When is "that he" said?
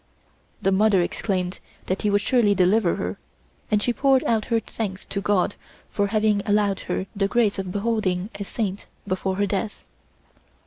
1.85-2.09